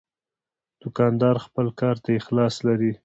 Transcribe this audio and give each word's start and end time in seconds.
دوکاندار 0.81 1.35
خپل 1.45 1.67
کار 1.79 1.95
ته 2.03 2.09
اخلاص 2.21 2.55
لري. 2.67 2.91